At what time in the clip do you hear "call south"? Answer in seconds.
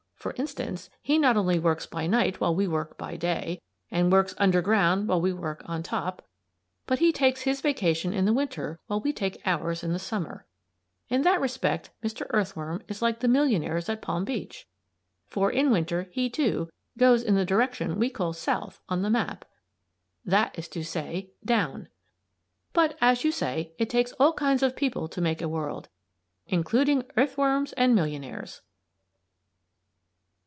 18.11-18.79